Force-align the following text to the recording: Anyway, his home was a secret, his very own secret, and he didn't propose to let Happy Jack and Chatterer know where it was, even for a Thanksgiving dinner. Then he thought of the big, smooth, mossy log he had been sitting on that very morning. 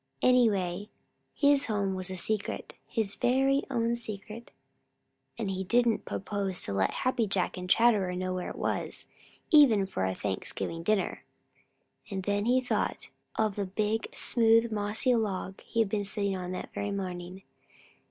Anyway, 0.23 0.89
his 1.35 1.67
home 1.67 1.93
was 1.93 2.09
a 2.09 2.15
secret, 2.15 2.73
his 2.87 3.13
very 3.13 3.61
own 3.69 3.95
secret, 3.95 4.49
and 5.37 5.51
he 5.51 5.63
didn't 5.63 6.05
propose 6.05 6.59
to 6.61 6.73
let 6.73 6.89
Happy 7.05 7.27
Jack 7.27 7.55
and 7.55 7.69
Chatterer 7.69 8.15
know 8.15 8.33
where 8.33 8.49
it 8.49 8.55
was, 8.55 9.05
even 9.51 9.85
for 9.85 10.03
a 10.07 10.15
Thanksgiving 10.15 10.81
dinner. 10.81 11.23
Then 12.11 12.45
he 12.45 12.61
thought 12.61 13.09
of 13.35 13.55
the 13.55 13.65
big, 13.67 14.07
smooth, 14.15 14.71
mossy 14.71 15.13
log 15.13 15.61
he 15.61 15.81
had 15.81 15.89
been 15.89 16.03
sitting 16.03 16.35
on 16.35 16.51
that 16.53 16.73
very 16.73 16.89
morning. 16.89 17.43